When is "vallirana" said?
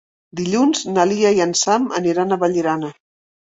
2.47-2.93